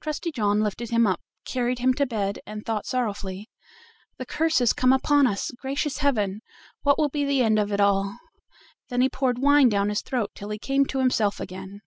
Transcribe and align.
Trusty 0.00 0.32
John 0.32 0.62
lifted 0.62 0.88
him 0.88 1.06
up, 1.06 1.20
carried 1.44 1.80
him 1.80 1.92
to 1.92 2.06
bed, 2.06 2.38
and 2.46 2.64
thought 2.64 2.86
sorrowfully: 2.86 3.50
"The 4.16 4.24
curse 4.24 4.58
has 4.60 4.72
come 4.72 4.90
upon 4.90 5.26
us; 5.26 5.50
gracious 5.50 5.98
heaven! 5.98 6.40
what 6.80 6.96
will 6.98 7.10
be 7.10 7.26
the 7.26 7.42
end 7.42 7.58
of 7.58 7.70
it 7.70 7.78
all?" 7.78 8.16
Then 8.88 9.02
he 9.02 9.10
poured 9.10 9.38
wine 9.38 9.68
down 9.68 9.90
his 9.90 10.00
throat 10.00 10.30
till 10.34 10.48
he 10.48 10.56
came 10.58 10.86
to 10.86 10.98
himself 11.00 11.40
again. 11.40 11.82